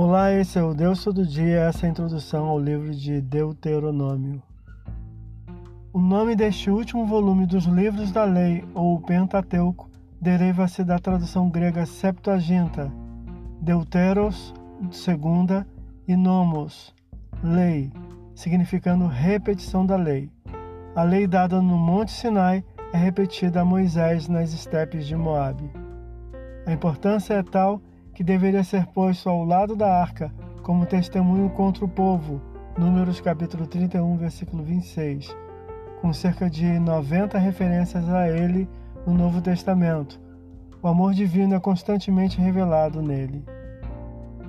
Olá, 0.00 0.32
esse 0.32 0.56
é 0.56 0.62
o 0.62 0.72
Deus 0.72 1.02
Todo 1.02 1.26
Dia, 1.26 1.62
essa 1.62 1.84
é 1.84 1.88
a 1.88 1.90
introdução 1.90 2.46
ao 2.46 2.56
livro 2.56 2.94
de 2.94 3.20
Deuteronômio. 3.20 4.40
O 5.92 5.98
nome 5.98 6.36
deste 6.36 6.70
último 6.70 7.04
volume 7.04 7.46
dos 7.46 7.64
livros 7.64 8.12
da 8.12 8.22
lei, 8.22 8.64
ou 8.76 9.00
Pentateuco, 9.00 9.90
deriva-se 10.20 10.84
da 10.84 11.00
tradução 11.00 11.50
grega 11.50 11.84
Septuaginta, 11.84 12.92
Deuteros, 13.60 14.54
segunda, 14.92 15.66
e 16.06 16.14
Nomos, 16.14 16.94
lei, 17.42 17.90
significando 18.36 19.08
repetição 19.08 19.84
da 19.84 19.96
lei. 19.96 20.30
A 20.94 21.02
lei 21.02 21.26
dada 21.26 21.60
no 21.60 21.76
Monte 21.76 22.12
Sinai 22.12 22.64
é 22.92 22.96
repetida 22.96 23.62
a 23.62 23.64
Moisés 23.64 24.28
nas 24.28 24.52
estepes 24.52 25.08
de 25.08 25.16
Moabe. 25.16 25.68
A 26.66 26.72
importância 26.72 27.34
é 27.34 27.42
tal 27.42 27.82
que 28.18 28.24
deveria 28.24 28.64
ser 28.64 28.84
posto 28.86 29.28
ao 29.28 29.44
lado 29.44 29.76
da 29.76 29.94
arca 29.94 30.34
como 30.64 30.84
testemunho 30.84 31.48
contra 31.50 31.84
o 31.84 31.88
povo, 31.88 32.42
Números 32.76 33.20
capítulo 33.20 33.64
31, 33.64 34.16
versículo 34.16 34.60
26, 34.64 35.36
com 36.02 36.12
cerca 36.12 36.50
de 36.50 36.80
90 36.80 37.38
referências 37.38 38.08
a 38.08 38.28
ele 38.28 38.68
no 39.06 39.14
Novo 39.14 39.40
Testamento. 39.40 40.20
O 40.82 40.88
amor 40.88 41.14
divino 41.14 41.54
é 41.54 41.60
constantemente 41.60 42.40
revelado 42.40 43.00
nele. 43.00 43.44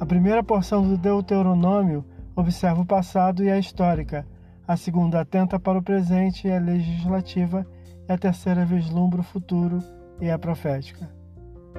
A 0.00 0.04
primeira 0.04 0.42
porção 0.42 0.82
do 0.82 0.98
Deuteronômio 0.98 2.04
observa 2.34 2.80
o 2.80 2.86
passado 2.86 3.44
e 3.44 3.50
a 3.52 3.60
histórica, 3.60 4.26
a 4.66 4.76
segunda 4.76 5.20
atenta 5.20 5.56
para 5.56 5.78
o 5.78 5.82
presente 5.84 6.48
e 6.48 6.52
a 6.52 6.58
legislativa, 6.58 7.64
e 8.08 8.12
a 8.12 8.18
terceira 8.18 8.64
vislumbra 8.64 9.20
o 9.20 9.24
futuro 9.24 9.78
e 10.20 10.28
a 10.28 10.36
profética. 10.36 11.08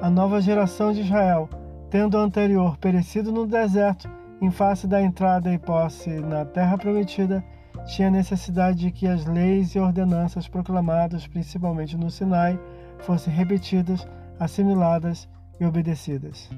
A 0.01 0.09
nova 0.09 0.39
geração 0.39 0.93
de 0.93 1.01
Israel 1.01 1.49
tendo 1.93 2.17
o 2.17 2.21
anterior 2.21 2.75
perecido 2.77 3.31
no 3.31 3.45
deserto, 3.45 4.09
em 4.41 4.49
face 4.49 4.87
da 4.87 4.99
entrada 4.99 5.53
e 5.53 5.59
posse 5.59 6.09
na 6.09 6.43
terra 6.43 6.75
prometida, 6.75 7.43
tinha 7.85 8.09
necessidade 8.09 8.79
de 8.79 8.89
que 8.89 9.05
as 9.05 9.27
leis 9.27 9.75
e 9.75 9.79
ordenanças 9.79 10.47
proclamadas 10.47 11.27
principalmente 11.27 11.95
no 11.95 12.09
Sinai 12.09 12.59
fossem 13.01 13.31
repetidas, 13.31 14.07
assimiladas 14.39 15.29
e 15.59 15.65
obedecidas. 15.65 16.49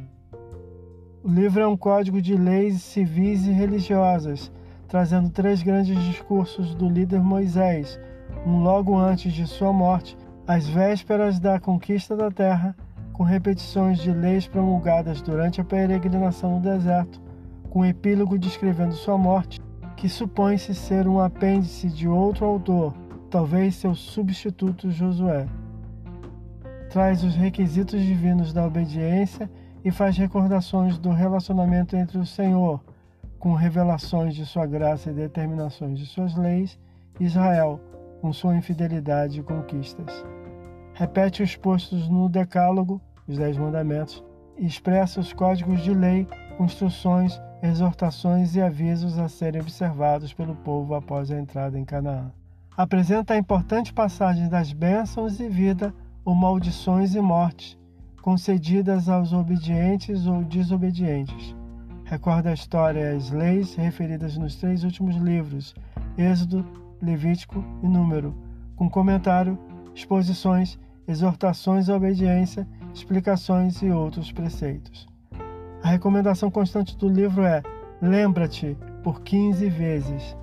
O 1.21 1.27
livro 1.27 1.61
é 1.61 1.67
um 1.67 1.75
código 1.75 2.21
de 2.21 2.37
leis 2.37 2.81
civis 2.81 3.45
e 3.45 3.51
religiosas, 3.51 4.49
trazendo 4.87 5.29
três 5.29 5.61
grandes 5.61 6.01
discursos 6.05 6.73
do 6.73 6.87
líder 6.87 7.19
Moisés, 7.19 7.99
um 8.47 8.63
logo 8.63 8.97
antes 8.97 9.33
de 9.33 9.45
sua 9.45 9.73
morte, 9.73 10.17
às 10.47 10.65
vésperas 10.65 11.41
da 11.41 11.59
conquista 11.59 12.15
da 12.15 12.31
terra 12.31 12.73
com 13.15 13.23
repetições 13.23 13.99
de 13.99 14.11
leis 14.11 14.45
promulgadas 14.45 15.21
durante 15.21 15.61
a 15.61 15.63
peregrinação 15.63 16.55
no 16.55 16.59
deserto, 16.59 17.21
com 17.69 17.85
epílogo 17.85 18.37
descrevendo 18.37 18.93
sua 18.93 19.17
morte, 19.17 19.57
que 19.95 20.09
supõe-se 20.09 20.75
ser 20.75 21.07
um 21.07 21.21
apêndice 21.21 21.87
de 21.87 22.09
outro 22.09 22.45
autor, 22.45 22.93
talvez 23.29 23.75
seu 23.75 23.95
substituto 23.95 24.91
Josué. 24.91 25.47
Traz 26.89 27.23
os 27.23 27.35
requisitos 27.35 28.01
divinos 28.01 28.51
da 28.51 28.65
obediência 28.65 29.49
e 29.83 29.91
faz 29.91 30.17
recordações 30.17 30.97
do 30.97 31.11
relacionamento 31.11 31.95
entre 31.95 32.17
o 32.17 32.25
Senhor, 32.25 32.83
com 33.39 33.53
revelações 33.53 34.35
de 34.35 34.45
sua 34.45 34.65
graça 34.65 35.09
e 35.09 35.13
determinações 35.13 35.97
de 35.97 36.05
suas 36.05 36.35
leis, 36.35 36.77
Israel, 37.17 37.79
com 38.19 38.33
sua 38.33 38.57
infidelidade 38.57 39.39
e 39.39 39.43
conquistas 39.43 40.25
repete 40.95 41.43
os 41.43 41.55
postos 41.57 42.07
no 42.07 42.29
Decálogo, 42.29 43.01
os 43.27 43.37
Dez 43.37 43.57
Mandamentos, 43.57 44.23
e 44.57 44.65
expressa 44.65 45.19
os 45.19 45.33
códigos 45.33 45.83
de 45.83 45.93
lei, 45.93 46.25
instruções, 46.57 47.39
exortações 47.61 48.55
e 48.55 48.61
avisos 48.61 49.19
a 49.19 49.27
serem 49.27 49.61
observados 49.61 50.33
pelo 50.33 50.55
povo 50.55 50.95
após 50.95 51.29
a 51.29 51.37
entrada 51.37 51.77
em 51.77 51.83
Canaã. 51.83 52.31
Apresenta 52.77 53.33
a 53.33 53.37
importante 53.37 53.93
passagem 53.93 54.47
das 54.47 54.71
bênçãos 54.71 55.39
e 55.39 55.49
vida 55.49 55.93
ou 56.23 56.33
maldições 56.33 57.13
e 57.13 57.19
mortes, 57.19 57.77
concedidas 58.21 59.09
aos 59.09 59.33
obedientes 59.33 60.25
ou 60.25 60.43
desobedientes. 60.43 61.53
Recorda 62.05 62.51
a 62.51 62.53
história 62.53 62.99
e 62.99 63.17
as 63.17 63.31
leis 63.31 63.75
referidas 63.75 64.37
nos 64.37 64.55
três 64.55 64.83
últimos 64.83 65.17
livros, 65.17 65.75
Êxodo, 66.17 66.65
Levítico 67.01 67.63
e 67.83 67.87
Número, 67.87 68.33
com 68.77 68.89
comentário, 68.89 69.59
exposições 69.93 70.77
exortações 71.07 71.89
à 71.89 71.95
obediência, 71.95 72.67
explicações 72.93 73.81
e 73.81 73.89
outros 73.89 74.31
preceitos. 74.31 75.07
A 75.83 75.89
recomendação 75.89 76.49
constante 76.49 76.97
do 76.97 77.07
livro 77.07 77.43
é: 77.43 77.61
lembra-te 78.01 78.77
por 79.03 79.21
15 79.21 79.69
vezes. 79.69 80.35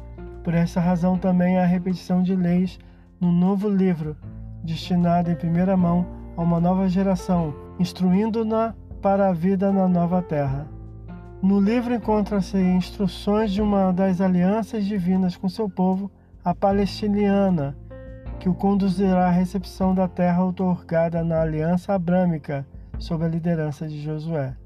Por 0.45 0.55
essa 0.55 0.81
razão 0.81 1.19
também 1.19 1.59
há 1.59 1.62
a 1.62 1.67
repetição 1.67 2.23
de 2.23 2.34
leis 2.34 2.78
no 3.21 3.31
novo 3.31 3.69
livro, 3.69 4.17
destinado 4.62 5.31
em 5.31 5.34
primeira 5.34 5.77
mão 5.77 6.06
a 6.37 6.43
uma 6.43 6.61
nova 6.61 6.89
geração, 6.89 7.55
instruindo-na 7.79 8.75
para 9.00 9.29
a 9.29 9.33
vida 9.33 9.73
na 9.73 9.89
nova 9.89 10.23
terra. 10.23 10.67
No 11.43 11.61
livro 11.61 11.93
encontram-se 11.93 12.56
instruções 12.56 13.53
de 13.53 13.61
uma 13.61 13.93
das 13.93 14.21
alianças 14.21 14.84
divinas 14.84 15.37
com 15.37 15.49
seu 15.49 15.69
povo, 15.69 16.09
a 16.44 16.55
palestiniana, 16.55 17.77
que 18.43 18.49
o 18.49 18.55
conduzirá 18.55 19.29
à 19.29 19.31
recepção 19.31 19.95
da 19.95 20.09
terra 20.09 20.43
outorgada 20.43 21.23
na 21.23 21.43
aliança 21.43 21.95
abrâmica 21.95 22.67
sob 22.99 23.25
a 23.25 23.29
liderança 23.29 23.87
de 23.87 24.03
Josué. 24.03 24.57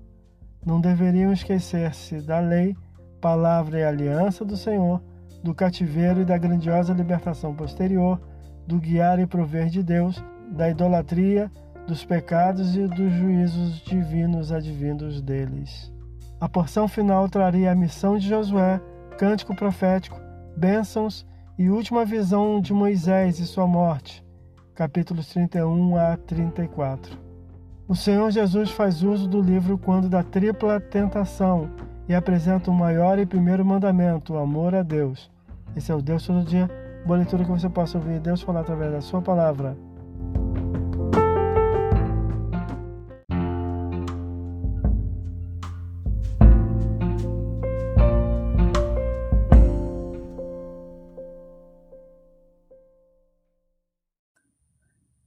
Não 0.65 0.81
deveriam 0.81 1.31
esquecer-se 1.31 2.23
da 2.23 2.41
lei, 2.41 2.75
palavra 3.21 3.79
e 3.79 3.85
aliança 3.85 4.47
do 4.47 4.57
Senhor, 4.57 5.03
do 5.45 5.55
cativeiro 5.55 6.23
e 6.23 6.25
da 6.25 6.39
grandiosa 6.39 6.95
libertação 6.95 7.55
posterior, 7.55 8.19
do 8.67 8.79
guiar 8.79 9.19
e 9.19 9.27
prover 9.27 9.67
de 9.67 9.83
Deus, 9.83 10.25
da 10.49 10.71
idolatria, 10.71 11.53
dos 11.87 12.03
pecados 12.03 12.75
e 12.77 12.87
dos 12.87 13.13
juízos 13.13 13.81
divinos 13.81 14.53
advindos 14.53 15.21
deles. 15.21 15.93
A 16.41 16.49
porção 16.49 16.89
final 16.89 17.29
traria 17.29 17.73
a 17.73 17.77
missão 17.77 18.17
de 18.17 18.27
Josué, 18.27 18.81
cântico 19.19 19.55
profético, 19.55 20.19
bênçãos 20.57 21.27
e 21.59 21.71
última 21.71 22.05
visão 22.05 22.61
de 22.61 22.75
Moisés 22.75 23.39
e 23.39 23.47
sua 23.47 23.67
morte, 23.67 24.22
capítulos 24.75 25.28
31 25.28 25.97
a 25.97 26.17
34. 26.19 27.19
O 27.89 27.94
Senhor 27.97 28.31
Jesus 28.31 28.71
faz 28.71 29.03
uso 29.03 29.27
do 29.27 29.41
livro 29.41 29.78
quando 29.78 30.06
da 30.06 30.22
tripla 30.22 30.78
tentação 30.78 31.71
e 32.06 32.15
apresenta 32.15 32.71
o 32.71 32.75
maior 32.75 33.19
e 33.19 33.25
primeiro 33.25 33.65
mandamento, 33.65 34.34
o 34.34 34.39
amor 34.39 34.75
a 34.75 34.83
Deus. 34.83 35.31
Esse 35.75 35.91
é 35.91 35.95
o 35.95 36.03
Deus 36.03 36.27
todo 36.27 36.45
dia. 36.45 36.69
Boa 37.06 37.19
leitura 37.19 37.43
que 37.43 37.50
você 37.50 37.71
possa 37.71 37.97
ouvir 37.97 38.21
Deus 38.21 38.43
falar 38.43 38.61
através 38.61 38.93
da 38.93 39.00
sua 39.00 39.22
palavra. 39.22 39.78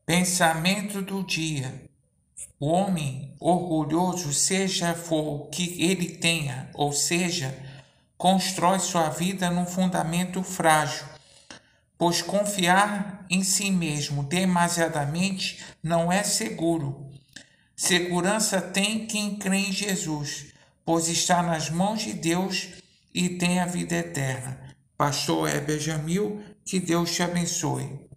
Pensamento 0.10 1.04
do 1.04 1.24
dia. 1.24 1.84
O 2.60 2.66
homem 2.66 3.36
orgulhoso, 3.40 4.34
seja 4.34 4.96
for 4.96 5.22
o 5.22 5.46
que 5.50 5.84
ele 5.84 6.18
tenha, 6.18 6.68
ou 6.74 6.92
seja, 6.92 7.56
constrói 8.18 8.80
sua 8.80 9.10
vida 9.10 9.52
num 9.52 9.68
fundamento 9.68 10.42
frágil, 10.42 11.06
pois 11.96 12.24
confiar 12.24 13.24
em 13.30 13.44
si 13.44 13.70
mesmo 13.70 14.24
demasiadamente 14.24 15.64
não 15.84 16.12
é 16.12 16.24
seguro. 16.24 17.12
Segurança 17.76 18.60
tem 18.60 19.06
quem 19.06 19.36
crê 19.36 19.58
em 19.58 19.72
Jesus, 19.72 20.48
pois 20.84 21.08
está 21.08 21.44
nas 21.44 21.70
mãos 21.70 22.02
de 22.02 22.14
Deus 22.14 22.70
e 23.14 23.30
tem 23.30 23.60
a 23.60 23.68
vida 23.68 23.94
eterna. 23.94 24.76
Pastor 24.98 25.48
Heber 25.48 25.80
Jamil, 25.80 26.44
que 26.66 26.80
Deus 26.80 27.14
te 27.14 27.22
abençoe. 27.22 28.09